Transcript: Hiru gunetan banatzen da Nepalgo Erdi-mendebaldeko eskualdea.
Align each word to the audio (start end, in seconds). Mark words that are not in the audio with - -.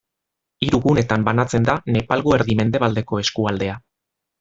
Hiru 0.67 0.79
gunetan 0.85 1.27
banatzen 1.29 1.69
da 1.69 1.77
Nepalgo 1.99 2.37
Erdi-mendebaldeko 2.41 3.25
eskualdea. 3.27 3.81